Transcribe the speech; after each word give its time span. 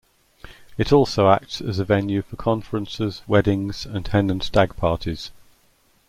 It 0.79 0.91
also 0.91 1.29
acts 1.29 1.61
as 1.61 1.77
a 1.77 1.85
venue 1.85 2.23
for 2.23 2.35
conferences, 2.35 3.21
weddings 3.27 3.85
and 3.85 4.07
Hen 4.07 4.31
and 4.31 4.41
Stag 4.41 4.75
parties. 4.75 5.29